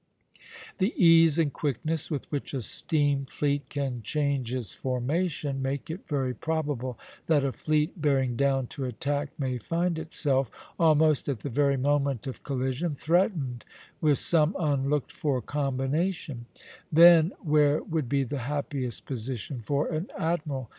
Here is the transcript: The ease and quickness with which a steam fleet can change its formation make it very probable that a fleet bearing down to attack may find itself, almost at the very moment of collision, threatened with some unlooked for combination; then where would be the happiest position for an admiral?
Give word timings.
The 0.79 0.95
ease 0.97 1.37
and 1.37 1.53
quickness 1.53 2.09
with 2.09 2.25
which 2.31 2.55
a 2.55 2.63
steam 2.63 3.25
fleet 3.25 3.69
can 3.69 4.01
change 4.01 4.51
its 4.51 4.73
formation 4.73 5.61
make 5.61 5.91
it 5.91 6.07
very 6.07 6.33
probable 6.33 6.97
that 7.27 7.43
a 7.45 7.51
fleet 7.51 8.01
bearing 8.01 8.35
down 8.35 8.65
to 8.73 8.85
attack 8.85 9.29
may 9.37 9.59
find 9.59 9.99
itself, 9.99 10.49
almost 10.79 11.29
at 11.29 11.41
the 11.41 11.51
very 11.51 11.77
moment 11.77 12.25
of 12.25 12.41
collision, 12.41 12.95
threatened 12.95 13.63
with 14.01 14.17
some 14.17 14.55
unlooked 14.57 15.11
for 15.11 15.39
combination; 15.39 16.47
then 16.91 17.31
where 17.39 17.83
would 17.83 18.09
be 18.09 18.23
the 18.23 18.39
happiest 18.39 19.05
position 19.05 19.59
for 19.59 19.85
an 19.89 20.09
admiral? 20.17 20.67